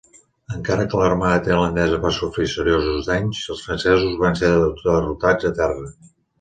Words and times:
Encara 0.53 0.85
que 0.93 1.01
l'armada 1.01 1.41
tailandesa 1.47 1.99
va 2.07 2.13
sofrir 2.17 2.49
seriosos 2.55 3.11
danys, 3.11 3.45
els 3.57 3.63
francesos 3.69 4.19
van 4.25 4.43
ser 4.43 4.53
derrotats 4.91 5.53
a 5.55 5.57
terra. 5.65 5.89